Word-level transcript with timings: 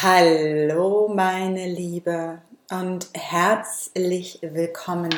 Hallo 0.00 1.10
meine 1.12 1.66
Liebe 1.66 2.40
und 2.70 3.08
herzlich 3.14 4.38
willkommen 4.42 5.12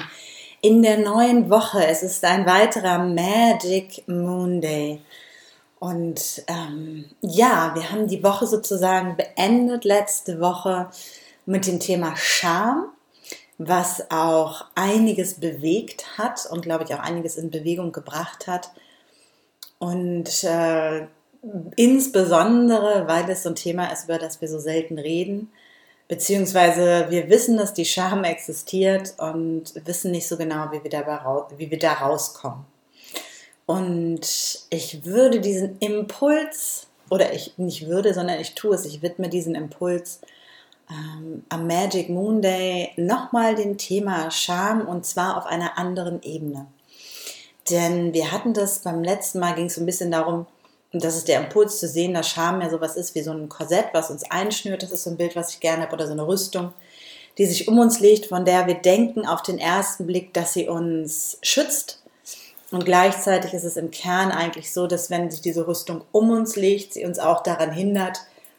in 0.63 0.81
der 0.81 0.97
neuen 0.97 1.51
Woche. 1.51 1.87
Es 1.87 2.03
ist 2.03 2.25
ein 2.25 2.47
weiterer 2.47 2.99
Magic 2.99 4.09
Moon 4.09 4.63
Day. 4.63 5.03
Und 5.81 6.45
ähm, 6.47 7.05
ja, 7.21 7.75
wir 7.75 7.91
haben 7.91 8.07
die 8.07 8.25
Woche 8.25 8.47
sozusagen 8.47 9.19
beendet 9.19 9.85
letzte 9.85 10.41
Woche 10.41 10.89
mit 11.45 11.67
dem 11.67 11.79
Thema 11.79 12.17
Scham, 12.17 12.87
was 13.59 14.11
auch 14.11 14.65
einiges 14.77 15.41
bewegt 15.41 16.17
hat 16.17 16.47
und 16.51 16.63
glaube 16.63 16.85
ich 16.85 16.95
auch 16.95 17.01
einiges 17.01 17.37
in 17.37 17.51
Bewegung 17.51 17.93
gebracht 17.93 18.47
hat. 18.47 18.71
Und 19.79 20.43
äh, 20.43 21.07
insbesondere, 21.77 23.07
weil 23.07 23.29
es 23.31 23.43
so 23.43 23.51
ein 23.51 23.55
Thema 23.55 23.93
ist, 23.93 24.05
über 24.05 24.19
das 24.19 24.41
wir 24.41 24.49
so 24.49 24.59
selten 24.59 24.99
reden, 24.99 25.51
beziehungsweise 26.09 27.07
wir 27.09 27.31
wissen, 27.31 27.57
dass 27.57 27.73
die 27.73 27.85
Scham 27.85 28.25
existiert 28.25 29.15
und 29.19 29.75
wissen 29.87 30.11
nicht 30.11 30.29
so 30.29 30.37
genau, 30.37 30.71
wie 30.73 30.83
wir, 30.83 30.91
dabei 30.91 31.21
wie 31.57 31.71
wir 31.71 31.79
da 31.79 31.93
rauskommen. 31.95 32.65
Und 33.67 34.67
ich 34.71 35.05
würde 35.05 35.41
diesen 35.41 35.79
Impuls, 35.79 36.89
oder 37.09 37.33
ich 37.33 37.57
nicht 37.57 37.87
würde, 37.87 38.13
sondern 38.13 38.41
ich 38.41 38.55
tue 38.55 38.75
es, 38.75 38.85
ich 38.85 39.03
widme 39.03 39.29
diesen 39.29 39.55
Impuls 39.55 40.21
ähm, 40.91 41.45
am 41.49 41.67
Magic 41.67 42.09
Moon 42.09 42.43
Day 42.43 42.91
nochmal 42.97 43.55
dem 43.55 43.79
Thema 43.79 44.31
Scham 44.31 44.89
und 44.89 45.07
zwar 45.07 45.37
auf 45.37 45.47
einer 45.47 45.79
anderen 45.79 46.23
Ebene. 46.23 46.67
Denn 47.71 48.13
wir 48.13 48.33
hatten 48.33 48.55
das 48.55 48.81
beim 48.81 49.05
letzten 49.05 49.39
Mal, 49.39 49.55
ging 49.55 49.67
es 49.67 49.77
so 49.77 49.83
ein 49.83 49.87
bisschen 49.87 50.11
darum, 50.11 50.47
und 50.93 51.05
das 51.05 51.17
ist 51.17 51.29
der 51.29 51.41
Impuls 51.41 51.79
zu 51.79 51.87
sehen, 51.87 52.15
dass 52.15 52.29
Scham 52.29 52.61
ja 52.61 52.69
sowas 52.69 52.97
ist 52.97 53.15
wie 53.15 53.23
so 53.23 53.31
ein 53.31 53.49
Korsett, 53.49 53.87
was 53.93 54.11
uns 54.11 54.29
einschnürt. 54.29 54.83
Das 54.83 54.91
ist 54.91 55.05
so 55.05 55.11
ein 55.11 55.17
Bild, 55.17 55.37
was 55.37 55.55
ich 55.55 55.61
gerne 55.61 55.83
habe, 55.85 55.93
oder 55.93 56.07
so 56.07 56.13
eine 56.13 56.27
Rüstung, 56.27 56.73
die 57.39 57.47
sich 57.47 57.69
um 57.69 57.79
uns 57.79 58.01
legt, 58.01 58.27
von 58.27 58.45
der 58.45 58.67
wir 58.67 58.75
denken 58.75 59.25
auf 59.25 59.43
den 59.43 59.59
ersten 59.59 60.07
Blick, 60.07 60.35
dass 60.35 60.53
sie 60.53 60.69
uns 60.69 61.39
schützt. 61.43 62.03
Und 62.73 62.85
gleichzeitig 62.85 63.55
ist 63.55 63.65
es 63.65 63.77
im 63.77 63.91
Kern 63.91 64.33
eigentlich 64.33 64.73
so, 64.73 64.87
dass 64.87 65.11
wenn 65.11 65.31
sich 65.31 65.41
diese 65.41 65.67
Rüstung 65.67 66.03
um 66.13 66.31
uns 66.31 66.57
legt, 66.57 66.95
sie 66.95 67.05
uns 67.05 67.19
auch 67.19 67.43
daran 67.43 67.73
hindert, 67.73 68.19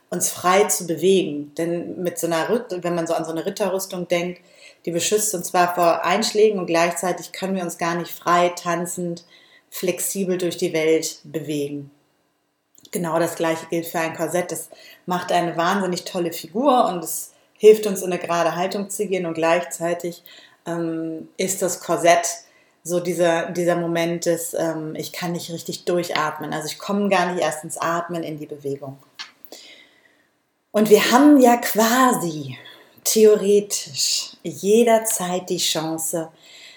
uns 0.10 0.30
frei 0.30 0.66
zu 0.66 0.88
bewegen. 0.88 1.54
Denn 1.58 2.02
mit 2.02 2.18
so 2.18 2.28
einer, 2.28 2.66
wenn 2.70 2.96
man 2.96 3.08
so 3.08 3.14
an 3.14 3.26
so 3.26 3.32
eine 3.32 3.46
Ritterrüstung 3.46 4.08
denkt, 4.08 4.42
die 4.86 4.92
beschützt 4.92 5.34
uns 5.36 5.48
zwar 5.48 5.76
vor 5.76 6.04
Einschlägen 6.04 6.60
und 6.60 6.66
gleichzeitig 6.66 7.32
können 7.34 7.56
wir 7.56 7.64
uns 7.64 7.78
gar 7.78 7.96
nicht 7.96 8.12
frei 8.12 8.50
tanzend, 8.50 9.26
flexibel 9.70 10.38
durch 10.38 10.58
die 10.58 10.74
Welt 10.74 11.20
bewegen. 11.24 11.92
Genau 12.92 13.20
das 13.20 13.36
gleiche 13.36 13.66
gilt 13.68 13.88
für 13.88 14.00
ein 14.00 14.16
Korsett. 14.16 14.52
Das 14.52 14.70
macht 15.06 15.32
eine 15.32 15.56
wahnsinnig 15.56 16.04
tolle 16.04 16.34
Figur 16.34 16.86
und 16.88 17.04
es 17.04 17.32
hilft 17.58 17.88
uns 17.88 18.02
in 18.02 18.12
eine 18.12 18.22
gerade 18.22 18.56
Haltung 18.56 18.90
zu 18.90 19.08
gehen 19.08 19.26
und 19.26 19.34
gleichzeitig 19.34 20.24
ähm, 20.66 21.30
ist 21.38 21.62
das 21.62 21.80
Korsett 21.80 22.28
so 22.84 23.00
dieser, 23.00 23.52
dieser 23.52 23.76
Moment 23.76 24.26
des, 24.26 24.54
ähm, 24.54 24.96
ich 24.96 25.14
kann 25.14 25.34
nicht 25.34 25.52
richtig 25.52 25.86
durchatmen. 25.86 26.54
Also 26.54 26.68
ich 26.68 26.80
komme 26.80 27.10
gar 27.10 27.32
nicht 27.32 27.42
erst 27.42 27.64
ins 27.64 27.78
Atmen, 27.78 28.24
in 28.24 28.40
die 28.40 28.48
Bewegung. 28.48 28.98
Und 30.72 30.90
wir 30.90 31.12
haben 31.12 31.40
ja 31.40 31.58
quasi 31.58 32.58
theoretisch 33.04 34.38
jederzeit 34.44 35.50
die 35.50 35.58
Chance, 35.58 36.30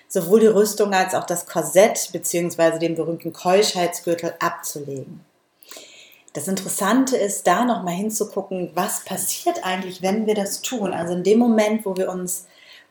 sowohl 0.08 0.40
die 0.40 0.46
Rüstung 0.46 0.92
als 0.92 1.14
auch 1.14 1.24
das 1.24 1.46
Korsett 1.46 2.10
bzw. 2.12 2.78
den 2.78 2.94
berühmten 2.94 3.32
Keuschheitsgürtel 3.32 4.34
abzulegen. 4.40 5.20
Das 6.34 6.48
Interessante 6.48 7.16
ist, 7.16 7.46
da 7.46 7.64
nochmal 7.64 7.94
hinzugucken, 7.94 8.72
was 8.74 9.04
passiert 9.04 9.64
eigentlich, 9.64 10.02
wenn 10.02 10.26
wir 10.26 10.34
das 10.34 10.62
tun. 10.62 10.92
Also 10.92 11.14
in 11.14 11.22
dem 11.22 11.38
Moment, 11.38 11.86
wo 11.86 11.96
wir 11.96 12.10
uns 12.10 12.46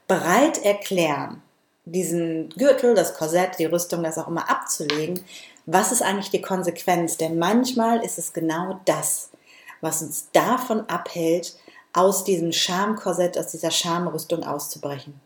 bereit 0.08 0.64
erklären, 0.64 1.44
diesen 1.84 2.50
Gürtel, 2.52 2.96
das 2.96 3.14
Korsett, 3.16 3.60
die 3.60 3.66
Rüstung, 3.66 4.02
das 4.02 4.18
auch 4.18 4.30
immer 4.30 4.50
abzulegen, 4.50 5.26
was 5.66 5.92
ist 5.92 6.02
eigentlich 6.02 6.30
die 6.30 6.42
Konsequenz? 6.42 7.18
Denn 7.18 7.38
manchmal 7.38 8.02
ist 8.04 8.18
es 8.18 8.32
genau 8.32 8.80
das, 8.86 9.30
was 9.82 10.02
uns 10.02 10.30
davon 10.32 10.88
abhält, 10.90 11.58
aus 11.92 12.24
diesem 12.24 12.54
Schamkorsett, 12.54 13.38
aus 13.38 13.48
dieser 13.48 13.72
Schamrüstung 13.72 14.44
auszubrechen. 14.44 15.20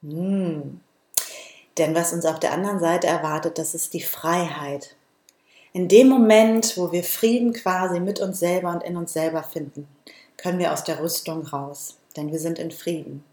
Hm. 0.00 0.80
Denn 1.76 1.94
was 1.94 2.14
uns 2.14 2.24
auf 2.24 2.40
der 2.40 2.52
anderen 2.52 2.80
Seite 2.80 3.08
erwartet, 3.08 3.58
das 3.58 3.74
ist 3.74 3.92
die 3.92 4.02
Freiheit 4.02 4.96
in 5.72 5.88
dem 5.88 6.08
Moment, 6.08 6.76
wo 6.76 6.92
wir 6.92 7.02
Frieden 7.02 7.52
quasi 7.52 7.98
mit 7.98 8.20
uns 8.20 8.38
selber 8.38 8.70
und 8.70 8.82
in 8.82 8.96
uns 8.96 9.12
selber 9.12 9.42
finden, 9.42 9.88
können 10.36 10.58
wir 10.58 10.72
aus 10.72 10.84
der 10.84 11.00
Rüstung 11.00 11.46
raus, 11.46 11.96
denn 12.16 12.30
wir 12.30 12.38
sind 12.38 12.58
in 12.58 12.70
Frieden. 12.70 13.24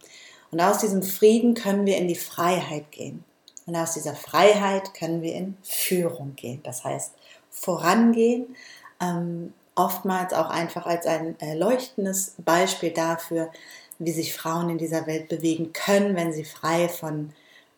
Und 0.52 0.62
aus 0.62 0.80
diesem 0.80 1.04
Frieden 1.04 1.54
können 1.54 1.86
wir 1.86 1.98
in 1.98 2.08
die 2.08 2.16
Freiheit 2.16 2.92
gehen. 2.92 3.24
Und 3.66 3.76
aus 3.76 3.94
dieser 3.94 4.16
Freiheit 4.16 4.94
können 4.94 5.22
wir 5.22 5.36
in 5.36 5.58
Führung 5.64 6.36
gehen. 6.36 6.62
Das 6.64 6.84
heißt, 6.84 7.14
vorangehen, 7.52 8.56
ähm, 9.00 9.54
oftmals 9.76 10.34
auch 10.34 10.50
einfach 10.50 10.86
als 10.86 11.06
ein 11.06 11.40
äh, 11.40 11.56
leuchtendes 11.56 12.36
Beispiel 12.38 12.92
dafür, 12.92 13.52
wie 14.00 14.12
sich 14.12 14.34
Frauen 14.34 14.70
in 14.70 14.78
dieser 14.78 15.08
Welt 15.08 15.28
bewegen 15.28 15.74
können, 15.74 16.16
wenn 16.16 16.34
sie 16.34 16.46
frei 16.46 16.90
von, 16.90 17.34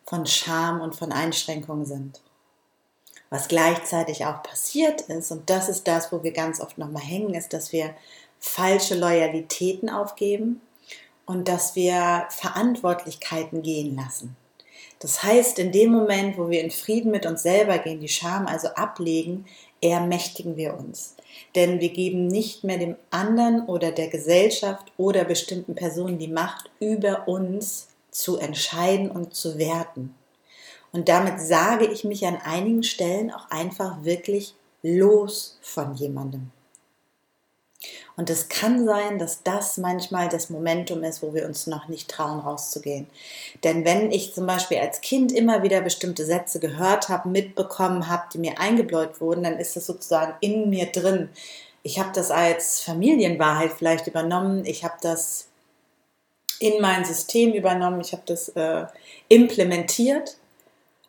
von 0.06 0.24
Scham 0.24 0.80
und 0.80 0.94
von 0.94 1.12
Einschränkungen 1.12 1.84
sind. 1.84 2.20
Was 3.32 3.48
gleichzeitig 3.48 4.26
auch 4.26 4.42
passiert 4.42 5.00
ist, 5.00 5.32
und 5.32 5.48
das 5.48 5.70
ist 5.70 5.88
das, 5.88 6.12
wo 6.12 6.22
wir 6.22 6.32
ganz 6.32 6.60
oft 6.60 6.76
nochmal 6.76 7.02
hängen, 7.02 7.32
ist, 7.32 7.54
dass 7.54 7.72
wir 7.72 7.94
falsche 8.38 8.94
Loyalitäten 8.94 9.88
aufgeben 9.88 10.60
und 11.24 11.48
dass 11.48 11.74
wir 11.74 12.26
Verantwortlichkeiten 12.28 13.62
gehen 13.62 13.96
lassen. 13.96 14.36
Das 14.98 15.22
heißt, 15.22 15.58
in 15.60 15.72
dem 15.72 15.92
Moment, 15.92 16.36
wo 16.36 16.50
wir 16.50 16.60
in 16.60 16.70
Frieden 16.70 17.10
mit 17.10 17.24
uns 17.24 17.42
selber 17.42 17.78
gehen, 17.78 18.00
die 18.00 18.08
Scham 18.08 18.46
also 18.46 18.68
ablegen, 18.68 19.46
ermächtigen 19.80 20.58
wir 20.58 20.78
uns. 20.78 21.16
Denn 21.54 21.80
wir 21.80 21.88
geben 21.88 22.26
nicht 22.26 22.64
mehr 22.64 22.76
dem 22.76 22.96
anderen 23.08 23.64
oder 23.64 23.92
der 23.92 24.08
Gesellschaft 24.08 24.92
oder 24.98 25.24
bestimmten 25.24 25.74
Personen 25.74 26.18
die 26.18 26.28
Macht, 26.28 26.70
über 26.80 27.26
uns 27.26 27.88
zu 28.10 28.36
entscheiden 28.36 29.10
und 29.10 29.34
zu 29.34 29.56
werten. 29.56 30.14
Und 30.92 31.08
damit 31.08 31.40
sage 31.40 31.86
ich 31.86 32.04
mich 32.04 32.26
an 32.26 32.36
einigen 32.36 32.82
Stellen 32.82 33.30
auch 33.30 33.50
einfach 33.50 34.04
wirklich 34.04 34.54
los 34.82 35.58
von 35.62 35.94
jemandem. 35.94 36.50
Und 38.16 38.30
es 38.30 38.48
kann 38.48 38.84
sein, 38.84 39.18
dass 39.18 39.42
das 39.42 39.78
manchmal 39.78 40.28
das 40.28 40.50
Momentum 40.50 41.02
ist, 41.02 41.22
wo 41.22 41.34
wir 41.34 41.46
uns 41.46 41.66
noch 41.66 41.88
nicht 41.88 42.10
trauen, 42.10 42.40
rauszugehen. 42.40 43.06
Denn 43.64 43.84
wenn 43.84 44.12
ich 44.12 44.34
zum 44.34 44.46
Beispiel 44.46 44.78
als 44.78 45.00
Kind 45.00 45.32
immer 45.32 45.62
wieder 45.62 45.80
bestimmte 45.80 46.24
Sätze 46.24 46.60
gehört 46.60 47.08
habe, 47.08 47.28
mitbekommen 47.28 48.08
habe, 48.08 48.24
die 48.32 48.38
mir 48.38 48.60
eingebläut 48.60 49.20
wurden, 49.20 49.44
dann 49.44 49.58
ist 49.58 49.76
das 49.76 49.86
sozusagen 49.86 50.34
in 50.40 50.68
mir 50.70 50.86
drin. 50.86 51.30
Ich 51.82 51.98
habe 51.98 52.10
das 52.14 52.30
als 52.30 52.80
Familienwahrheit 52.80 53.72
vielleicht 53.72 54.06
übernommen. 54.06 54.64
Ich 54.66 54.84
habe 54.84 54.96
das 55.00 55.48
in 56.60 56.80
mein 56.80 57.04
System 57.04 57.52
übernommen. 57.54 58.00
Ich 58.00 58.12
habe 58.12 58.22
das 58.26 58.50
äh, 58.50 58.84
implementiert. 59.28 60.36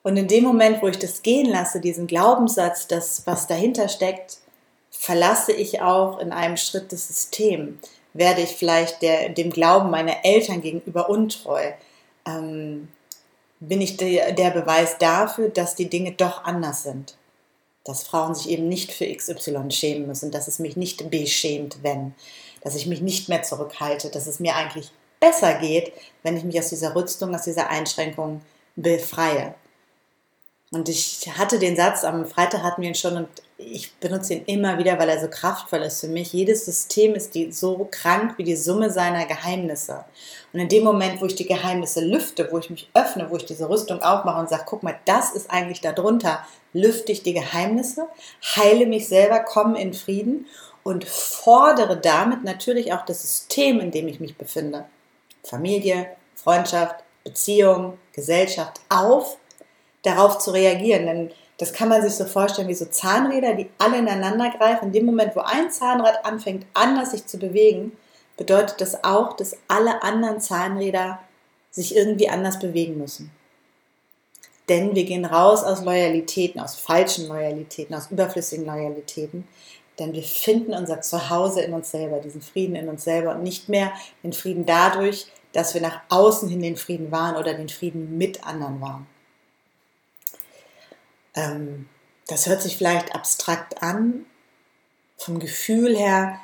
Und 0.03 0.17
in 0.17 0.27
dem 0.27 0.43
Moment, 0.43 0.81
wo 0.81 0.87
ich 0.87 0.99
das 0.99 1.23
gehen 1.23 1.49
lasse, 1.49 1.79
diesen 1.79 2.07
Glaubenssatz, 2.07 2.87
das, 2.87 3.25
was 3.25 3.47
dahinter 3.47 3.87
steckt, 3.87 4.37
verlasse 4.91 5.53
ich 5.53 5.81
auch 5.81 6.19
in 6.19 6.31
einem 6.31 6.57
Schritt 6.57 6.91
das 6.91 7.07
System. 7.07 7.79
Werde 8.13 8.41
ich 8.41 8.51
vielleicht 8.51 9.01
der, 9.01 9.29
dem 9.29 9.49
Glauben 9.49 9.89
meiner 9.89 10.23
Eltern 10.23 10.61
gegenüber 10.61 11.09
untreu? 11.09 11.71
Ähm, 12.27 12.89
bin 13.59 13.81
ich 13.81 13.97
der, 13.97 14.33
der 14.33 14.51
Beweis 14.51 14.97
dafür, 14.97 15.49
dass 15.49 15.75
die 15.75 15.89
Dinge 15.89 16.11
doch 16.11 16.43
anders 16.43 16.83
sind? 16.83 17.17
Dass 17.85 18.03
Frauen 18.03 18.35
sich 18.35 18.49
eben 18.49 18.67
nicht 18.67 18.91
für 18.91 19.05
XY 19.05 19.71
schämen 19.71 20.07
müssen, 20.07 20.31
dass 20.31 20.47
es 20.47 20.59
mich 20.59 20.75
nicht 20.75 21.09
beschämt, 21.09 21.77
wenn, 21.81 22.13
dass 22.61 22.75
ich 22.75 22.87
mich 22.87 23.01
nicht 23.01 23.29
mehr 23.29 23.43
zurückhalte, 23.43 24.09
dass 24.09 24.27
es 24.27 24.39
mir 24.39 24.55
eigentlich 24.55 24.91
besser 25.19 25.53
geht, 25.55 25.93
wenn 26.23 26.35
ich 26.35 26.43
mich 26.43 26.59
aus 26.59 26.69
dieser 26.69 26.93
Rüstung, 26.93 27.33
aus 27.33 27.43
dieser 27.43 27.69
Einschränkung 27.69 28.41
befreie. 28.75 29.55
Und 30.73 30.89
ich 30.89 31.29
hatte 31.37 31.59
den 31.59 31.75
Satz, 31.75 32.03
am 32.03 32.25
Freitag 32.25 32.63
hatten 32.63 32.81
wir 32.81 32.89
ihn 32.89 32.95
schon 32.95 33.15
und 33.15 33.27
ich 33.57 33.93
benutze 33.97 34.33
ihn 34.33 34.45
immer 34.45 34.79
wieder, 34.79 34.97
weil 34.97 35.07
er 35.07 35.21
so 35.21 35.27
kraftvoll 35.29 35.83
ist 35.83 36.01
für 36.01 36.07
mich. 36.07 36.33
Jedes 36.33 36.65
System 36.65 37.13
ist 37.13 37.35
die, 37.35 37.51
so 37.51 37.87
krank 37.91 38.33
wie 38.37 38.43
die 38.43 38.55
Summe 38.55 38.89
seiner 38.89 39.27
Geheimnisse. 39.27 40.03
Und 40.51 40.61
in 40.61 40.69
dem 40.69 40.83
Moment, 40.83 41.21
wo 41.21 41.27
ich 41.27 41.35
die 41.35 41.45
Geheimnisse 41.45 42.03
lüfte, 42.03 42.47
wo 42.51 42.57
ich 42.57 42.71
mich 42.71 42.89
öffne, 42.95 43.29
wo 43.29 43.37
ich 43.37 43.45
diese 43.45 43.69
Rüstung 43.69 44.01
aufmache 44.01 44.39
und 44.39 44.49
sage, 44.49 44.63
guck 44.65 44.81
mal, 44.81 44.97
das 45.05 45.31
ist 45.31 45.51
eigentlich 45.51 45.79
darunter, 45.81 46.43
lüfte 46.73 47.11
ich 47.11 47.21
die 47.21 47.33
Geheimnisse, 47.33 48.07
heile 48.55 48.87
mich 48.87 49.07
selber, 49.07 49.41
komme 49.41 49.79
in 49.79 49.93
Frieden 49.93 50.47
und 50.81 51.05
fordere 51.05 51.97
damit 51.97 52.43
natürlich 52.43 52.93
auch 52.93 53.05
das 53.05 53.21
System, 53.21 53.79
in 53.79 53.91
dem 53.91 54.07
ich 54.07 54.19
mich 54.19 54.37
befinde. 54.37 54.85
Familie, 55.43 56.07
Freundschaft, 56.33 56.95
Beziehung, 57.23 57.99
Gesellschaft 58.11 58.81
auf, 58.89 59.37
darauf 60.03 60.37
zu 60.37 60.51
reagieren. 60.51 61.05
Denn 61.05 61.31
das 61.57 61.73
kann 61.73 61.89
man 61.89 62.01
sich 62.01 62.13
so 62.13 62.25
vorstellen 62.25 62.67
wie 62.67 62.75
so 62.75 62.85
Zahnräder, 62.85 63.55
die 63.55 63.69
alle 63.77 63.97
ineinander 63.97 64.51
greifen. 64.51 64.87
In 64.87 64.93
dem 64.93 65.05
Moment, 65.05 65.35
wo 65.35 65.41
ein 65.41 65.71
Zahnrad 65.71 66.25
anfängt, 66.25 66.65
anders 66.73 67.11
sich 67.11 67.25
zu 67.25 67.37
bewegen, 67.37 67.93
bedeutet 68.37 68.81
das 68.81 69.03
auch, 69.03 69.33
dass 69.33 69.57
alle 69.67 70.03
anderen 70.03 70.39
Zahnräder 70.39 71.19
sich 71.71 71.95
irgendwie 71.95 72.29
anders 72.29 72.59
bewegen 72.59 72.97
müssen. 72.97 73.31
Denn 74.69 74.95
wir 74.95 75.03
gehen 75.03 75.25
raus 75.25 75.63
aus 75.63 75.83
Loyalitäten, 75.83 76.61
aus 76.61 76.75
falschen 76.75 77.27
Loyalitäten, 77.27 77.95
aus 77.95 78.11
überflüssigen 78.11 78.65
Loyalitäten. 78.65 79.47
Denn 79.99 80.13
wir 80.13 80.23
finden 80.23 80.73
unser 80.73 81.01
Zuhause 81.01 81.61
in 81.61 81.73
uns 81.73 81.91
selber, 81.91 82.19
diesen 82.19 82.41
Frieden 82.41 82.75
in 82.75 82.89
uns 82.89 83.03
selber 83.03 83.35
und 83.35 83.43
nicht 83.43 83.69
mehr 83.69 83.91
den 84.23 84.33
Frieden 84.33 84.65
dadurch, 84.65 85.27
dass 85.51 85.73
wir 85.73 85.81
nach 85.81 85.99
außen 86.09 86.49
hin 86.49 86.61
den 86.61 86.77
Frieden 86.77 87.11
waren 87.11 87.35
oder 87.35 87.53
den 87.53 87.69
Frieden 87.69 88.17
mit 88.17 88.45
anderen 88.45 88.81
waren. 88.81 89.07
Ähm, 91.35 91.87
das 92.27 92.47
hört 92.47 92.61
sich 92.61 92.77
vielleicht 92.77 93.13
abstrakt 93.15 93.81
an. 93.81 94.25
Vom 95.17 95.39
Gefühl 95.39 95.95
her 95.95 96.39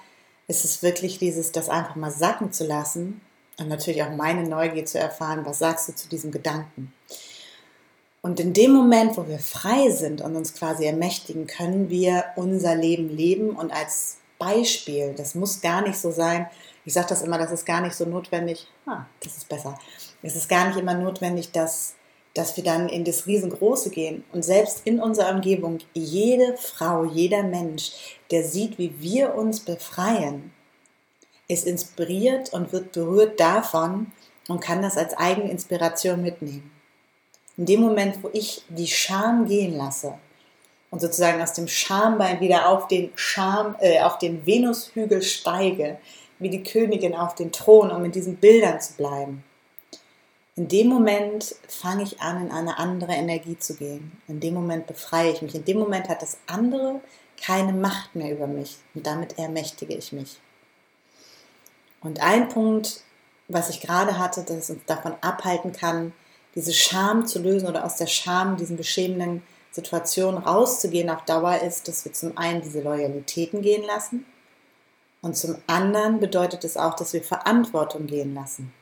ist 0.48 0.66
es 0.66 0.84
wirklich 0.84 1.20
dieses, 1.20 1.52
das 1.52 1.70
einfach 1.70 1.96
mal 1.96 2.12
sacken 2.12 2.52
zu 2.52 2.66
lassen 2.66 3.22
und 3.58 3.68
natürlich 3.68 4.04
auch 4.04 4.16
meine 4.16 4.48
Neugier 4.48 4.86
zu 4.86 5.00
erfahren, 5.00 5.46
was 5.46 5.60
sagst 5.60 5.90
du 5.90 5.96
zu 5.96 6.10
diesem 6.10 6.32
Gedanken. 6.32 6.94
Und 8.22 8.40
in 8.40 8.54
dem 8.54 8.72
Moment, 8.72 9.16
wo 9.18 9.28
wir 9.28 9.40
frei 9.40 9.90
sind 9.92 10.22
und 10.22 10.36
uns 10.36 10.54
quasi 10.54 10.86
ermächtigen, 10.86 11.48
können 11.48 11.90
wir 11.90 12.26
unser 12.36 12.76
Leben 12.76 13.10
leben. 13.10 13.52
Und 13.52 13.72
als 13.72 14.18
Beispiel, 14.38 15.14
das 15.16 15.36
muss 15.36 15.62
gar 15.62 15.82
nicht 15.82 15.98
so 15.98 16.12
sein, 16.12 16.48
ich 16.86 16.94
sage 16.94 17.08
das 17.10 17.22
immer, 17.22 17.38
das 17.38 17.52
ist 17.52 17.66
gar 17.66 17.82
nicht 17.82 17.96
so 17.96 18.06
notwendig, 18.06 18.68
ah, 18.88 19.06
das 19.20 19.38
ist 19.38 19.48
besser, 19.48 19.78
es 20.24 20.36
ist 20.36 20.50
gar 20.50 20.68
nicht 20.68 20.80
immer 20.80 20.96
notwendig, 20.96 21.52
dass 21.52 21.94
dass 22.34 22.56
wir 22.58 22.64
dann 22.64 22.90
in 22.90 23.04
das 23.04 23.26
Riesengroße 23.26 23.90
gehen 23.90 24.24
und 24.32 24.44
selbst 24.44 24.82
in 24.86 25.00
unserer 25.00 25.34
Umgebung 25.34 25.80
jede 25.94 26.56
Frau, 26.58 27.04
jeder 27.04 27.44
Mensch, 27.44 27.92
der 28.32 28.44
sieht, 28.44 28.78
wie 28.78 28.94
wir 29.00 29.36
uns 29.36 29.62
befreien, 29.62 30.52
ist 31.48 31.66
inspiriert 31.66 32.54
und 32.54 32.72
wird 32.72 32.92
berührt 32.92 33.40
davon 33.40 34.12
und 34.48 34.62
kann 34.62 34.82
das 34.82 34.98
als 34.98 35.18
eigene 35.18 35.50
Inspiration 35.50 36.22
mitnehmen. 36.22 36.72
In 37.58 37.66
dem 37.66 37.82
Moment, 37.82 38.24
wo 38.24 38.30
ich 38.32 38.64
die 38.70 38.88
Scham 38.88 39.46
gehen 39.46 39.76
lasse 39.76 40.14
und 40.92 41.02
sozusagen 41.02 41.42
aus 41.42 41.54
dem 41.54 41.68
Schambein 41.68 42.40
wieder 42.40 42.70
auf 42.70 42.88
den 42.88 43.12
Scham, 43.16 43.76
äh, 43.80 44.00
auf 44.02 44.18
den 44.18 44.46
Venushügel 44.46 45.22
steige, 45.22 45.98
wie 46.38 46.50
die 46.50 46.64
Königin 46.64 47.16
auf 47.16 47.36
den 47.36 47.52
Thron, 47.52 47.92
um 47.92 48.06
in 48.06 48.12
diesen 48.12 48.38
Bildern 48.38 48.80
zu 48.80 48.94
bleiben, 48.94 49.44
in 50.60 50.68
dem 50.68 50.88
Moment 50.88 51.56
fange 51.70 52.04
ich 52.04 52.20
an, 52.20 52.48
in 52.48 52.52
eine 52.52 52.80
andere 52.80 53.14
Energie 53.14 53.58
zu 53.58 53.76
gehen. 53.76 54.12
In 54.28 54.42
dem 54.42 54.56
Moment 54.56 54.88
befreie 54.88 55.32
ich 55.32 55.42
mich. 55.42 55.56
In 55.56 55.64
dem 55.64 55.80
Moment 55.80 56.10
hat 56.10 56.22
das 56.22 56.38
andere 56.48 57.00
keine 57.42 57.72
Macht 57.72 58.14
mehr 58.14 58.34
über 58.34 58.46
mich. 58.46 58.76
Und 58.94 59.08
damit 59.08 59.40
ermächtige 59.40 59.96
ich 59.96 60.12
mich. 60.12 60.38
Und 62.02 62.22
ein 62.22 62.50
Punkt, 62.50 63.04
was 63.48 63.70
ich 63.70 63.80
gerade 63.80 64.20
hatte, 64.20 64.44
das 64.44 64.70
uns 64.70 64.84
davon 64.86 65.14
abhalten 65.22 65.72
kann, 65.72 66.12
diese 66.56 66.74
Scham 66.74 67.26
zu 67.26 67.40
lösen 67.40 67.70
oder 67.70 67.86
aus 67.86 67.96
der 67.96 68.08
Scham, 68.08 68.58
diesen 68.58 68.76
beschämenden 68.76 69.44
Situationen 69.72 70.44
rauszugehen 70.44 71.10
auf 71.10 71.24
Dauer, 71.24 71.62
ist, 71.62 71.88
dass 71.88 72.04
wir 72.04 72.12
zum 72.12 72.38
einen 72.38 72.62
diese 72.62 72.82
Loyalitäten 72.82 73.62
gehen 73.62 73.86
lassen 73.86 74.26
und 75.22 75.38
zum 75.38 75.56
anderen 75.68 76.20
bedeutet 76.20 76.66
es 76.66 76.76
auch, 76.76 76.96
dass 76.96 77.14
wir 77.14 77.24
Verantwortung 77.24 78.08
gehen 78.08 78.34
lassen. 78.34 78.74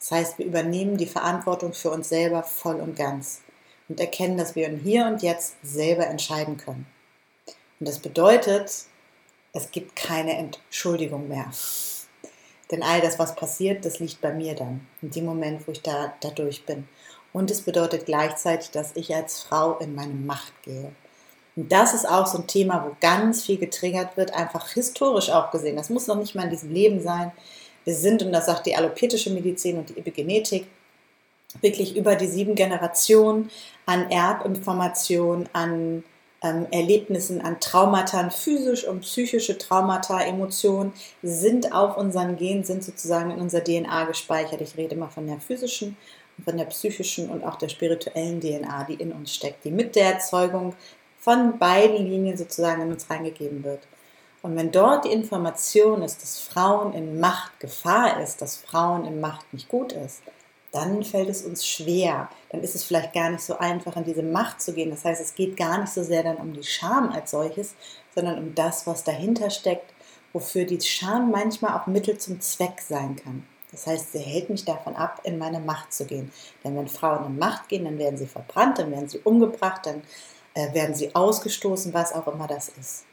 Das 0.00 0.10
heißt, 0.10 0.38
wir 0.38 0.46
übernehmen 0.46 0.96
die 0.96 1.06
Verantwortung 1.06 1.72
für 1.74 1.90
uns 1.90 2.08
selber 2.08 2.42
voll 2.42 2.80
und 2.80 2.96
ganz 2.96 3.42
und 3.88 4.00
erkennen, 4.00 4.38
dass 4.38 4.56
wir 4.56 4.68
Hier 4.68 5.06
und 5.06 5.22
Jetzt 5.22 5.56
selber 5.62 6.06
entscheiden 6.06 6.56
können. 6.56 6.86
Und 7.78 7.88
das 7.88 7.98
bedeutet, 7.98 8.84
es 9.52 9.70
gibt 9.70 9.96
keine 9.96 10.36
Entschuldigung 10.36 11.28
mehr. 11.28 11.50
Denn 12.70 12.82
all 12.82 13.00
das, 13.00 13.18
was 13.18 13.34
passiert, 13.34 13.84
das 13.84 13.98
liegt 13.98 14.20
bei 14.20 14.32
mir 14.32 14.54
dann, 14.54 14.86
in 15.02 15.10
dem 15.10 15.24
Moment, 15.24 15.66
wo 15.66 15.72
ich 15.72 15.82
da, 15.82 16.14
da 16.20 16.30
durch 16.30 16.64
bin. 16.64 16.88
Und 17.32 17.50
es 17.50 17.62
bedeutet 17.62 18.06
gleichzeitig, 18.06 18.70
dass 18.70 18.94
ich 18.94 19.14
als 19.14 19.42
Frau 19.42 19.78
in 19.78 19.94
meine 19.94 20.14
Macht 20.14 20.52
gehe. 20.62 20.92
Und 21.56 21.72
das 21.72 21.94
ist 21.94 22.08
auch 22.08 22.26
so 22.26 22.38
ein 22.38 22.46
Thema, 22.46 22.86
wo 22.86 22.96
ganz 23.00 23.44
viel 23.44 23.58
getriggert 23.58 24.16
wird, 24.16 24.34
einfach 24.34 24.68
historisch 24.70 25.30
auch 25.30 25.50
gesehen. 25.50 25.76
Das 25.76 25.90
muss 25.90 26.06
noch 26.06 26.16
nicht 26.16 26.34
mal 26.36 26.44
in 26.44 26.50
diesem 26.50 26.72
Leben 26.72 27.02
sein. 27.02 27.32
Wir 27.84 27.94
sind, 27.94 28.22
und 28.22 28.32
das 28.32 28.46
sagt 28.46 28.66
die 28.66 28.76
allopathetische 28.76 29.30
Medizin 29.30 29.78
und 29.78 29.88
die 29.88 29.98
Epigenetik, 29.98 30.66
wirklich 31.60 31.96
über 31.96 32.14
die 32.14 32.26
sieben 32.26 32.54
Generationen 32.54 33.50
an 33.86 34.10
Erbinformationen, 34.10 35.48
an 35.52 36.04
ähm, 36.42 36.66
Erlebnissen, 36.70 37.40
an 37.40 37.60
Traumata, 37.60 38.30
physisch 38.30 38.86
und 38.86 39.00
psychische 39.00 39.58
Traumata, 39.58 40.22
Emotionen 40.22 40.92
sind 41.22 41.72
auf 41.74 41.96
unseren 41.96 42.36
Gen, 42.36 42.64
sind 42.64 42.84
sozusagen 42.84 43.30
in 43.30 43.40
unserer 43.40 43.64
DNA 43.64 44.04
gespeichert. 44.04 44.60
Ich 44.60 44.76
rede 44.76 44.94
immer 44.94 45.10
von 45.10 45.26
der 45.26 45.40
physischen 45.40 45.96
und 46.38 46.44
von 46.44 46.56
der 46.56 46.64
psychischen 46.66 47.28
und 47.28 47.44
auch 47.44 47.56
der 47.56 47.68
spirituellen 47.68 48.40
DNA, 48.40 48.84
die 48.84 48.94
in 48.94 49.12
uns 49.12 49.34
steckt, 49.34 49.64
die 49.64 49.70
mit 49.70 49.96
der 49.96 50.14
Erzeugung 50.14 50.74
von 51.18 51.58
beiden 51.58 52.06
Linien 52.06 52.36
sozusagen 52.36 52.82
in 52.82 52.92
uns 52.92 53.10
reingegeben 53.10 53.62
wird. 53.62 53.80
Und 54.42 54.56
wenn 54.56 54.72
dort 54.72 55.04
die 55.04 55.12
Information 55.12 56.02
ist, 56.02 56.22
dass 56.22 56.38
Frauen 56.38 56.94
in 56.94 57.20
Macht 57.20 57.60
Gefahr 57.60 58.20
ist, 58.20 58.40
dass 58.40 58.56
Frauen 58.56 59.04
in 59.04 59.20
Macht 59.20 59.52
nicht 59.52 59.68
gut 59.68 59.92
ist, 59.92 60.22
dann 60.72 61.02
fällt 61.02 61.28
es 61.28 61.42
uns 61.42 61.66
schwer. 61.66 62.30
Dann 62.50 62.62
ist 62.62 62.74
es 62.74 62.84
vielleicht 62.84 63.12
gar 63.12 63.30
nicht 63.30 63.42
so 63.42 63.58
einfach, 63.58 63.96
in 63.96 64.04
diese 64.04 64.22
Macht 64.22 64.62
zu 64.62 64.72
gehen. 64.72 64.90
Das 64.90 65.04
heißt, 65.04 65.20
es 65.20 65.34
geht 65.34 65.56
gar 65.56 65.78
nicht 65.78 65.92
so 65.92 66.02
sehr 66.02 66.22
dann 66.22 66.36
um 66.36 66.52
die 66.52 66.62
Scham 66.62 67.10
als 67.10 67.32
solches, 67.32 67.74
sondern 68.14 68.38
um 68.38 68.54
das, 68.54 68.86
was 68.86 69.04
dahinter 69.04 69.50
steckt, 69.50 69.92
wofür 70.32 70.64
die 70.64 70.80
Scham 70.80 71.30
manchmal 71.30 71.78
auch 71.78 71.86
Mittel 71.86 72.18
zum 72.18 72.40
Zweck 72.40 72.80
sein 72.80 73.16
kann. 73.16 73.44
Das 73.72 73.86
heißt, 73.86 74.12
sie 74.12 74.18
hält 74.18 74.50
mich 74.50 74.64
davon 74.64 74.96
ab, 74.96 75.20
in 75.24 75.38
meine 75.38 75.60
Macht 75.60 75.92
zu 75.92 76.04
gehen. 76.04 76.32
Denn 76.64 76.76
wenn 76.76 76.88
Frauen 76.88 77.26
in 77.26 77.38
Macht 77.38 77.68
gehen, 77.68 77.84
dann 77.84 77.98
werden 77.98 78.16
sie 78.16 78.26
verbrannt, 78.26 78.78
dann 78.78 78.90
werden 78.90 79.08
sie 79.08 79.18
umgebracht, 79.18 79.86
dann 79.86 80.02
äh, 80.54 80.72
werden 80.74 80.94
sie 80.94 81.14
ausgestoßen, 81.14 81.92
was 81.94 82.12
auch 82.12 82.26
immer 82.26 82.46
das 82.46 82.68
ist. 82.68 83.04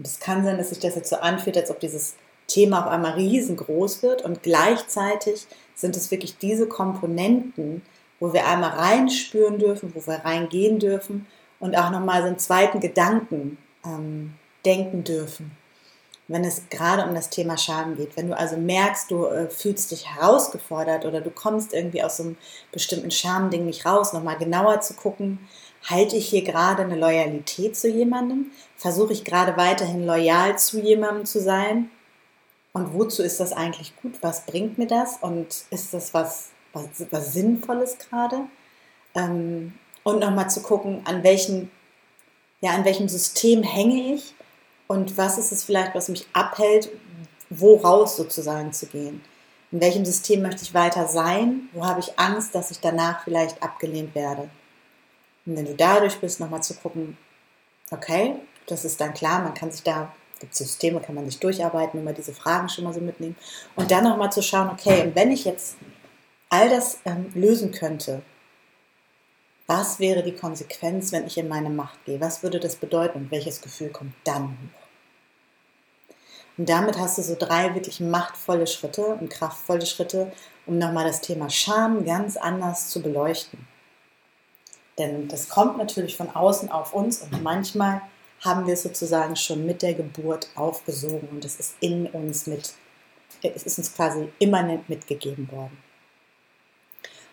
Und 0.00 0.06
es 0.06 0.18
kann 0.18 0.42
sein, 0.46 0.56
dass 0.56 0.70
sich 0.70 0.78
das 0.78 0.94
jetzt 0.94 1.10
so 1.10 1.16
anfühlt, 1.16 1.58
als 1.58 1.70
ob 1.70 1.78
dieses 1.78 2.14
Thema 2.46 2.80
auf 2.80 2.90
einmal 2.90 3.12
riesengroß 3.12 4.02
wird 4.02 4.22
und 4.22 4.42
gleichzeitig 4.42 5.46
sind 5.74 5.94
es 5.94 6.10
wirklich 6.10 6.38
diese 6.38 6.66
Komponenten, 6.66 7.82
wo 8.18 8.32
wir 8.32 8.46
einmal 8.46 8.70
reinspüren 8.70 9.58
dürfen, 9.58 9.92
wo 9.94 10.06
wir 10.06 10.24
reingehen 10.24 10.78
dürfen 10.78 11.26
und 11.58 11.76
auch 11.76 11.90
nochmal 11.90 12.22
so 12.22 12.28
einen 12.28 12.38
zweiten 12.38 12.80
Gedanken 12.80 13.58
ähm, 13.84 14.32
denken 14.64 15.04
dürfen, 15.04 15.50
wenn 16.28 16.44
es 16.44 16.62
gerade 16.70 17.04
um 17.04 17.14
das 17.14 17.28
Thema 17.28 17.58
Scham 17.58 17.94
geht. 17.96 18.16
Wenn 18.16 18.28
du 18.28 18.38
also 18.38 18.56
merkst, 18.56 19.10
du 19.10 19.26
äh, 19.26 19.50
fühlst 19.50 19.90
dich 19.90 20.08
herausgefordert 20.14 21.04
oder 21.04 21.20
du 21.20 21.28
kommst 21.28 21.74
irgendwie 21.74 22.02
aus 22.02 22.16
so 22.16 22.22
einem 22.22 22.38
bestimmten 22.72 23.10
Schamding 23.10 23.66
nicht 23.66 23.84
raus, 23.84 24.14
nochmal 24.14 24.38
genauer 24.38 24.80
zu 24.80 24.94
gucken, 24.94 25.40
Halte 25.84 26.16
ich 26.16 26.28
hier 26.28 26.42
gerade 26.42 26.82
eine 26.82 26.96
Loyalität 26.96 27.76
zu 27.76 27.88
jemandem? 27.88 28.50
Versuche 28.76 29.12
ich 29.12 29.24
gerade 29.24 29.56
weiterhin 29.56 30.06
loyal 30.06 30.58
zu 30.58 30.80
jemandem 30.80 31.24
zu 31.24 31.40
sein? 31.40 31.90
Und 32.72 32.94
wozu 32.94 33.22
ist 33.22 33.40
das 33.40 33.52
eigentlich 33.52 33.94
gut? 33.96 34.18
Was 34.22 34.46
bringt 34.46 34.78
mir 34.78 34.86
das? 34.86 35.18
Und 35.20 35.64
ist 35.70 35.92
das 35.92 36.14
was, 36.14 36.50
was, 36.72 36.86
was 37.10 37.32
Sinnvolles 37.32 37.98
gerade? 37.98 38.42
Ähm, 39.14 39.74
und 40.02 40.20
nochmal 40.20 40.50
zu 40.50 40.62
gucken, 40.62 41.02
an 41.04 41.22
welchem, 41.22 41.70
ja, 42.60 42.72
an 42.72 42.84
welchem 42.84 43.08
System 43.08 43.62
hänge 43.62 44.14
ich 44.14 44.34
und 44.86 45.16
was 45.16 45.38
ist 45.38 45.52
es 45.52 45.64
vielleicht, 45.64 45.94
was 45.94 46.08
mich 46.08 46.26
abhält, 46.32 46.90
woraus 47.48 48.16
sozusagen 48.16 48.72
zu 48.72 48.86
gehen. 48.86 49.22
In 49.72 49.80
welchem 49.80 50.04
System 50.04 50.42
möchte 50.42 50.62
ich 50.62 50.74
weiter 50.74 51.06
sein? 51.06 51.68
Wo 51.72 51.84
habe 51.86 52.00
ich 52.00 52.18
Angst, 52.18 52.54
dass 52.54 52.70
ich 52.70 52.80
danach 52.80 53.24
vielleicht 53.24 53.62
abgelehnt 53.62 54.14
werde? 54.14 54.48
Und 55.46 55.56
wenn 55.56 55.64
du 55.64 55.74
dadurch 55.74 56.18
bist, 56.20 56.40
nochmal 56.40 56.62
zu 56.62 56.74
gucken, 56.74 57.16
okay, 57.90 58.36
das 58.66 58.84
ist 58.84 59.00
dann 59.00 59.14
klar, 59.14 59.42
man 59.42 59.54
kann 59.54 59.70
sich 59.70 59.82
da, 59.82 60.12
gibt 60.38 60.54
Systeme, 60.54 61.00
kann 61.00 61.14
man 61.14 61.26
sich 61.26 61.38
durcharbeiten, 61.40 62.00
immer 62.00 62.12
diese 62.12 62.32
Fragen 62.32 62.68
schon 62.68 62.84
mal 62.84 62.94
so 62.94 63.00
mitnehmen. 63.00 63.36
Und 63.76 63.90
dann 63.90 64.04
nochmal 64.04 64.32
zu 64.32 64.42
schauen, 64.42 64.70
okay, 64.70 65.02
und 65.02 65.14
wenn 65.14 65.30
ich 65.30 65.44
jetzt 65.44 65.76
all 66.48 66.68
das 66.68 67.00
ähm, 67.04 67.30
lösen 67.34 67.72
könnte, 67.72 68.22
Was 69.70 70.00
wäre 70.00 70.24
die 70.24 70.34
Konsequenz, 70.34 71.12
wenn 71.12 71.28
ich 71.28 71.38
in 71.38 71.46
meine 71.46 71.70
Macht 71.70 72.04
gehe? 72.04 72.20
Was 72.20 72.42
würde 72.42 72.58
das 72.58 72.74
bedeuten 72.74 73.18
und 73.18 73.30
welches 73.30 73.60
Gefühl 73.60 73.90
kommt 73.90 74.14
dann 74.24 74.48
hoch? 74.48 74.88
Und 76.58 76.68
damit 76.68 76.98
hast 76.98 77.18
du 77.18 77.22
so 77.22 77.36
drei 77.38 77.72
wirklich 77.76 78.00
machtvolle 78.00 78.66
Schritte 78.66 79.06
und 79.06 79.30
kraftvolle 79.30 79.86
Schritte, 79.86 80.32
um 80.66 80.76
nochmal 80.76 81.04
das 81.06 81.20
Thema 81.20 81.48
Scham 81.50 82.04
ganz 82.04 82.36
anders 82.36 82.88
zu 82.88 83.00
beleuchten. 83.00 83.68
Denn 85.00 85.28
das 85.28 85.48
kommt 85.48 85.78
natürlich 85.78 86.14
von 86.14 86.28
außen 86.28 86.70
auf 86.70 86.92
uns 86.92 87.22
und 87.22 87.42
manchmal 87.42 88.02
haben 88.40 88.66
wir 88.66 88.74
es 88.74 88.82
sozusagen 88.82 89.34
schon 89.34 89.64
mit 89.64 89.80
der 89.80 89.94
Geburt 89.94 90.50
aufgesogen 90.54 91.26
und 91.30 91.42
es 91.42 91.58
ist 91.58 91.74
in 91.80 92.06
uns 92.08 92.46
mit, 92.46 92.74
es 93.42 93.62
ist 93.62 93.78
uns 93.78 93.94
quasi 93.94 94.28
immanent 94.38 94.90
mitgegeben 94.90 95.50
worden. 95.50 95.78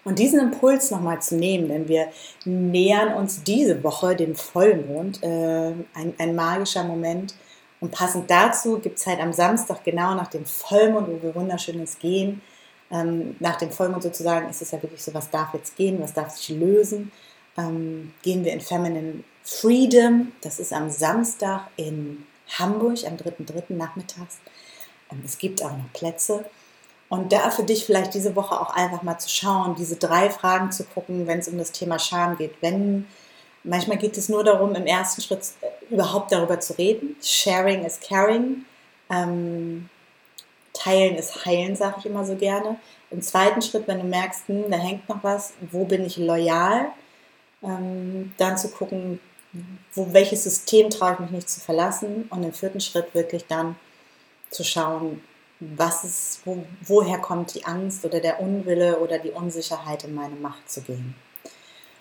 Und 0.06 0.20
diesen 0.20 0.40
Impuls 0.40 0.92
nochmal 0.92 1.22
zu 1.22 1.36
nehmen, 1.36 1.68
denn 1.68 1.90
wir 1.90 2.08
nähern 2.46 3.14
uns 3.16 3.44
diese 3.44 3.84
Woche 3.84 4.16
dem 4.16 4.36
Vollmond, 4.36 5.22
äh, 5.22 5.74
ein, 5.94 6.14
ein 6.18 6.34
magischer 6.34 6.86
Moment. 6.86 7.36
Und 7.82 7.92
passend 7.92 8.32
dazu 8.32 8.80
gibt 8.80 9.00
es 9.00 9.06
halt 9.08 9.20
am 9.20 9.34
Samstag, 9.34 9.84
genau 9.84 10.16
nach 10.16 10.28
dem 10.28 10.46
Vollmond, 10.46 11.10
wo 11.10 11.22
wir 11.22 11.36
wunderschönes 11.36 12.00
gehen, 12.00 12.42
ähm, 12.90 13.36
nach 13.40 13.58
dem 13.58 13.70
Vollmond 13.70 14.04
sozusagen 14.04 14.50
ist 14.50 14.62
es 14.62 14.72
ja 14.72 14.82
wirklich 14.82 15.04
so, 15.04 15.14
was 15.14 15.30
darf 15.30 15.54
jetzt 15.54 15.76
gehen, 15.76 16.02
was 16.02 16.14
darf 16.14 16.30
sich 16.30 16.58
lösen, 16.58 17.12
ähm, 17.58 18.14
gehen 18.22 18.44
wir 18.44 18.54
in 18.54 18.62
Feminine 18.62 19.24
Freedom. 19.44 20.32
Das 20.42 20.60
ist 20.60 20.74
am 20.74 20.90
Samstag 20.90 21.68
in 21.78 22.26
Hamburg, 22.58 23.00
am 23.06 23.16
3.3. 23.16 23.74
nachmittags. 23.74 24.40
Ähm, 25.12 25.22
es 25.26 25.38
gibt 25.38 25.64
auch 25.64 25.72
noch 25.72 25.92
Plätze. 25.94 26.46
Und 27.10 27.32
da 27.32 27.50
für 27.52 27.64
dich 27.64 27.86
vielleicht 27.86 28.14
diese 28.14 28.36
Woche 28.36 28.60
auch 28.60 28.76
einfach 28.76 29.02
mal 29.02 29.18
zu 29.18 29.30
schauen, 29.30 29.76
diese 29.76 29.96
drei 29.96 30.30
Fragen 30.30 30.72
zu 30.72 30.84
gucken, 30.84 31.26
wenn 31.26 31.40
es 31.40 31.48
um 31.48 31.58
das 31.58 31.72
Thema 31.72 32.00
Scham 32.00 32.38
geht. 32.38 32.56
Wenn 32.62 33.08
manchmal 33.64 33.98
geht 33.98 34.18
es 34.18 34.28
nur 34.28 34.44
darum, 34.44 34.76
im 34.76 34.86
ersten 34.86 35.22
Schritt 35.22 35.42
äh, 35.62 35.94
überhaupt 35.94 36.32
darüber 36.32 36.60
zu 36.60 36.78
reden. 36.78 37.16
Sharing 37.22 37.86
is 37.86 38.00
caring. 38.00 38.66
Ähm, 39.10 39.90
teilen 40.74 41.16
ist 41.16 41.46
heilen, 41.46 41.76
sage 41.76 41.96
ich 42.00 42.06
immer 42.06 42.26
so 42.26 42.36
gerne. 42.36 42.78
Im 43.10 43.22
zweiten 43.22 43.62
Schritt, 43.62 43.88
wenn 43.88 44.00
du 44.00 44.06
merkst, 44.06 44.48
hm, 44.48 44.70
da 44.70 44.78
hängt 44.78 45.08
noch 45.10 45.24
was, 45.24 45.54
wo 45.72 45.86
bin 45.86 46.06
ich 46.06 46.18
loyal, 46.18 46.88
ähm, 47.64 48.34
dann 48.38 48.58
zu 48.58 48.70
gucken, 48.70 49.20
wo, 49.94 50.14
welches 50.14 50.44
System 50.44 50.90
traue 50.90 51.14
ich 51.14 51.20
mich 51.20 51.32
nicht 51.32 51.50
zu 51.50 51.60
verlassen 51.60 52.28
und 52.30 52.44
im 52.44 52.54
vierten 52.54 52.80
Schritt 52.80 53.14
wirklich 53.16 53.46
dann 53.48 53.76
zu 54.50 54.64
schauen, 54.64 55.22
was 55.60 56.04
ist, 56.04 56.42
wo, 56.46 56.64
woher 56.82 57.18
kommt 57.18 57.56
die 57.56 57.66
Angst 57.66 58.06
oder 58.06 58.20
der 58.20 58.40
Unwille 58.40 59.00
oder 59.00 59.18
die 59.18 59.32
Unsicherheit 59.32 60.04
in 60.04 60.14
meine 60.14 60.36
Macht 60.36 60.70
zu 60.70 60.82
gehen. 60.82 61.16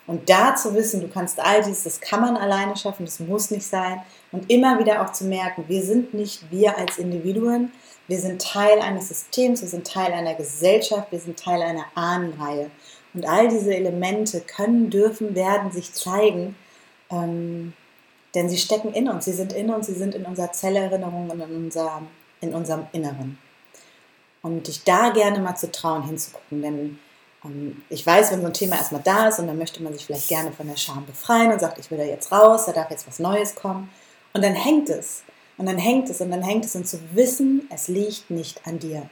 Und 0.06 0.30
da 0.30 0.54
zu 0.54 0.74
wissen, 0.74 1.00
du 1.00 1.08
kannst 1.08 1.40
all 1.40 1.64
dies, 1.64 1.82
das 1.82 2.00
kann 2.00 2.20
man 2.20 2.36
alleine 2.36 2.76
schaffen, 2.76 3.06
das 3.06 3.18
muss 3.18 3.50
nicht 3.50 3.66
sein. 3.66 4.00
Und 4.30 4.50
immer 4.50 4.78
wieder 4.78 5.02
auch 5.02 5.12
zu 5.12 5.24
merken, 5.24 5.64
wir 5.66 5.82
sind 5.82 6.14
nicht 6.14 6.50
wir 6.50 6.78
als 6.78 6.98
Individuen, 6.98 7.72
wir 8.06 8.20
sind 8.20 8.40
Teil 8.40 8.78
eines 8.78 9.08
Systems, 9.08 9.62
wir 9.62 9.68
sind 9.68 9.86
Teil 9.86 10.12
einer 10.12 10.34
Gesellschaft, 10.34 11.10
wir 11.10 11.18
sind 11.18 11.38
Teil 11.38 11.60
einer 11.60 11.86
Ahnenreihe. 11.96 12.70
Und 13.16 13.26
all 13.26 13.48
diese 13.48 13.74
Elemente 13.74 14.42
können, 14.42 14.90
dürfen, 14.90 15.34
werden 15.34 15.72
sich 15.72 15.94
zeigen, 15.94 16.54
ähm, 17.10 17.72
denn 18.34 18.50
sie 18.50 18.58
stecken 18.58 18.92
in 18.92 19.08
uns, 19.08 19.24
sie 19.24 19.32
sind 19.32 19.54
in 19.54 19.70
uns, 19.70 19.86
sie 19.86 19.94
sind 19.94 20.14
in 20.14 20.26
unserer 20.26 20.52
Zellerinnerung 20.52 21.30
und 21.30 21.40
in, 21.40 21.64
unser, 21.64 22.02
in 22.42 22.54
unserem 22.54 22.86
Inneren. 22.92 23.38
Und 24.42 24.68
dich 24.68 24.84
da 24.84 25.08
gerne 25.08 25.40
mal 25.40 25.56
zu 25.56 25.72
trauen, 25.72 26.04
hinzugucken, 26.04 26.60
denn 26.60 26.98
ähm, 27.42 27.82
ich 27.88 28.06
weiß, 28.06 28.32
wenn 28.32 28.42
so 28.42 28.48
ein 28.48 28.52
Thema 28.52 28.76
erstmal 28.76 29.02
da 29.02 29.28
ist 29.28 29.38
und 29.38 29.46
dann 29.46 29.56
möchte 29.56 29.82
man 29.82 29.94
sich 29.94 30.04
vielleicht 30.04 30.28
gerne 30.28 30.52
von 30.52 30.68
der 30.68 30.76
Scham 30.76 31.06
befreien 31.06 31.50
und 31.50 31.58
sagt, 31.58 31.78
ich 31.78 31.90
will 31.90 31.96
da 31.96 32.04
jetzt 32.04 32.30
raus, 32.30 32.66
da 32.66 32.72
darf 32.72 32.90
jetzt 32.90 33.08
was 33.08 33.18
Neues 33.18 33.54
kommen. 33.54 33.88
Und 34.34 34.44
dann 34.44 34.54
hängt 34.54 34.90
es. 34.90 35.22
Und 35.56 35.64
dann 35.64 35.78
hängt 35.78 36.10
es 36.10 36.20
und 36.20 36.30
dann 36.30 36.42
hängt 36.42 36.66
es 36.66 36.76
und 36.76 36.86
zu 36.86 36.98
wissen, 37.14 37.66
es 37.72 37.88
liegt 37.88 38.30
nicht 38.30 38.66
an 38.66 38.78
dir 38.78 39.08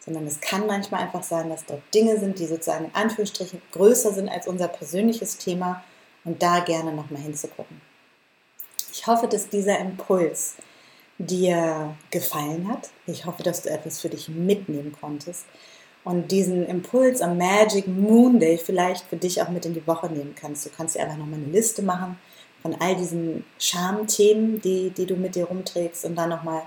sondern 0.00 0.26
es 0.26 0.40
kann 0.40 0.66
manchmal 0.66 1.02
einfach 1.02 1.22
sein, 1.22 1.48
dass 1.48 1.64
dort 1.64 1.82
Dinge 1.94 2.18
sind, 2.18 2.38
die 2.38 2.46
sozusagen 2.46 2.86
in 2.86 2.94
Anführungsstrichen 2.94 3.60
größer 3.72 4.12
sind 4.12 4.28
als 4.28 4.46
unser 4.46 4.68
persönliches 4.68 5.38
Thema 5.38 5.84
und 6.24 6.42
da 6.42 6.60
gerne 6.60 6.92
nochmal 6.92 7.22
hinzugucken. 7.22 7.80
Ich 8.92 9.06
hoffe, 9.06 9.28
dass 9.28 9.48
dieser 9.48 9.78
Impuls 9.78 10.56
dir 11.18 11.96
gefallen 12.10 12.68
hat. 12.68 12.90
Ich 13.06 13.26
hoffe, 13.26 13.42
dass 13.42 13.62
du 13.62 13.70
etwas 13.70 14.00
für 14.00 14.08
dich 14.08 14.28
mitnehmen 14.28 14.96
konntest 14.98 15.44
und 16.04 16.30
diesen 16.30 16.66
Impuls 16.66 17.20
am 17.20 17.36
Magic 17.36 17.86
Moon 17.86 18.38
Day 18.38 18.56
vielleicht 18.56 19.04
für 19.06 19.16
dich 19.16 19.42
auch 19.42 19.48
mit 19.48 19.66
in 19.66 19.74
die 19.74 19.86
Woche 19.86 20.08
nehmen 20.08 20.34
kannst. 20.34 20.64
Du 20.64 20.70
kannst 20.70 20.94
dir 20.94 21.02
einfach 21.02 21.16
nochmal 21.16 21.40
eine 21.40 21.52
Liste 21.52 21.82
machen 21.82 22.18
von 22.62 22.74
all 22.80 22.96
diesen 22.96 23.44
Schamthemen, 23.58 24.60
die, 24.60 24.90
die 24.90 25.06
du 25.06 25.16
mit 25.16 25.34
dir 25.34 25.44
rumträgst 25.44 26.04
und 26.04 26.16
dann 26.16 26.30
nochmal 26.30 26.62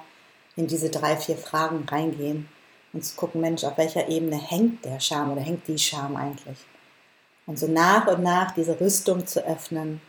in 0.56 0.68
diese 0.68 0.90
drei, 0.90 1.16
vier 1.18 1.38
Fragen 1.38 1.86
reingehen 1.90 2.48
und 2.94 3.04
zu 3.06 3.16
gucken, 3.16 3.42
Mensch, 3.42 3.64
auf 3.64 3.78
welcher 3.78 4.08
Ebene 4.10 4.38
hängt 4.38 4.84
der 4.86 5.00
Scham 5.00 5.32
oder 5.32 5.42
hängt 5.42 5.68
die 5.68 5.78
Scham 5.78 6.16
eigentlich? 6.16 6.58
Und 7.46 7.58
so 7.58 7.68
nach 7.68 8.08
und 8.08 8.24
nach 8.24 8.52
diese 8.52 8.80
Rüstung 8.80 9.26
zu 9.26 9.46
öffnen 9.46 10.02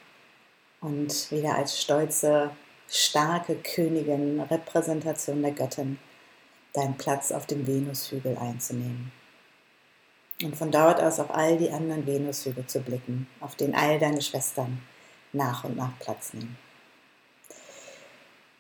und 0.80 1.30
wieder 1.30 1.56
als 1.56 1.80
stolze, 1.80 2.50
starke 2.88 3.56
Königin, 3.56 4.40
Repräsentation 4.40 5.42
der 5.42 5.52
Göttin, 5.52 5.98
deinen 6.74 6.96
Platz 6.96 7.32
auf 7.32 7.46
dem 7.46 7.66
Venushügel 7.66 8.36
einzunehmen. 8.36 9.12
Und 10.42 10.56
von 10.56 10.70
dort 10.70 11.00
aus 11.00 11.20
auf 11.20 11.32
all 11.34 11.56
die 11.56 11.70
anderen 11.70 12.06
Venushügel 12.06 12.66
zu 12.66 12.80
blicken, 12.80 13.28
auf 13.40 13.54
denen 13.54 13.74
all 13.74 13.98
deine 13.98 14.20
Schwestern 14.20 14.82
nach 15.32 15.64
und 15.64 15.76
nach 15.76 15.98
Platz 16.00 16.34
nehmen. 16.34 16.58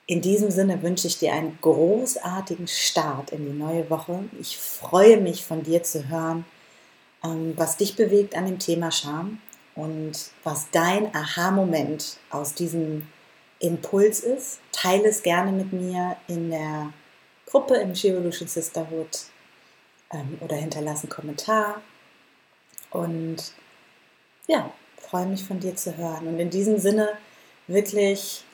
In 0.06 0.20
diesem 0.20 0.50
Sinne 0.50 0.82
wünsche 0.82 1.06
ich 1.06 1.18
dir 1.18 1.32
einen 1.32 1.58
großartigen 1.60 2.66
Start 2.66 3.30
in 3.30 3.46
die 3.46 3.56
neue 3.56 3.88
Woche. 3.88 4.24
Ich 4.40 4.58
freue 4.58 5.20
mich 5.20 5.44
von 5.44 5.62
dir 5.62 5.82
zu 5.82 6.08
hören, 6.08 6.44
ähm, 7.24 7.54
was 7.56 7.76
dich 7.76 7.94
bewegt 7.94 8.36
an 8.36 8.46
dem 8.46 8.58
Thema 8.58 8.90
Scham 8.90 9.40
und 9.76 10.12
was 10.42 10.70
dein 10.72 11.14
Aha-Moment 11.14 12.18
aus 12.30 12.54
diesem 12.54 13.06
Impuls 13.60 14.20
ist. 14.20 14.58
Teile 14.72 15.08
es 15.08 15.22
gerne 15.22 15.52
mit 15.52 15.72
mir 15.72 16.16
in 16.26 16.50
der 16.50 16.92
Gruppe 17.46 17.76
im 17.76 17.94
She 17.94 18.08
Evolution 18.08 18.48
Sisterhood 18.48 19.26
ähm, 20.12 20.36
oder 20.40 20.56
hinterlasse 20.56 21.04
einen 21.04 21.10
Kommentar. 21.10 21.80
Und 22.90 23.52
ja, 24.48 24.72
freue 25.00 25.26
mich 25.26 25.44
von 25.44 25.60
dir 25.60 25.76
zu 25.76 25.96
hören. 25.96 26.26
Und 26.26 26.40
in 26.40 26.50
diesem 26.50 26.78
Sinne 26.78 27.10
wirklich 27.68 28.44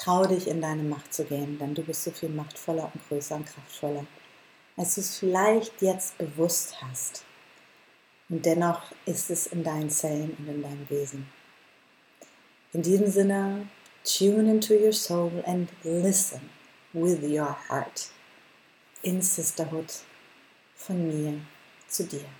Trau 0.00 0.24
dich 0.24 0.48
in 0.48 0.62
deine 0.62 0.82
Macht 0.82 1.12
zu 1.12 1.24
gehen, 1.24 1.58
denn 1.58 1.74
du 1.74 1.82
bist 1.82 2.04
so 2.04 2.10
viel 2.10 2.30
machtvoller 2.30 2.90
und 2.94 3.06
größer 3.06 3.36
und 3.36 3.44
kraftvoller, 3.44 4.06
als 4.78 4.94
du 4.94 5.02
es 5.02 5.18
vielleicht 5.18 5.82
jetzt 5.82 6.16
bewusst 6.16 6.80
hast. 6.80 7.22
Und 8.30 8.46
dennoch 8.46 8.80
ist 9.04 9.30
es 9.30 9.48
in 9.48 9.62
deinen 9.62 9.90
Zellen 9.90 10.34
und 10.38 10.48
in 10.48 10.62
deinem 10.62 10.88
Wesen. 10.88 11.30
In 12.72 12.80
diesem 12.80 13.08
Sinne, 13.08 13.68
tune 14.02 14.50
into 14.50 14.72
your 14.72 14.94
soul 14.94 15.30
and 15.44 15.68
listen 15.82 16.48
with 16.94 17.20
your 17.22 17.54
heart 17.68 18.08
in 19.02 19.20
Sisterhood 19.20 19.92
von 20.76 21.08
mir 21.08 21.40
zu 21.88 22.04
dir. 22.04 22.39